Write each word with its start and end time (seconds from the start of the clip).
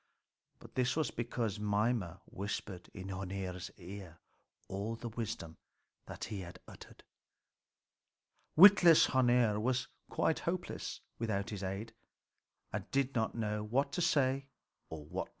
But 0.57 0.73
this 0.73 0.95
was 0.95 1.11
because 1.11 1.59
Mimer 1.59 2.21
whispered 2.25 2.89
in 2.91 3.09
Hœnir's 3.09 3.69
ear 3.77 4.17
all 4.67 4.95
the 4.95 5.09
wisdom 5.09 5.57
that 6.07 6.23
he 6.23 6.43
uttered. 6.43 7.03
Witless 8.55 9.09
Hœnir 9.09 9.61
was 9.61 9.89
quite 10.09 10.39
helpless 10.39 11.01
without 11.19 11.51
his 11.51 11.61
aid, 11.61 11.93
and 12.73 12.89
did 12.89 13.13
not 13.13 13.35
know 13.35 13.63
what 13.63 13.91
to 13.91 14.01
do 14.01 14.41
or 14.89 15.27
say. 15.27 15.29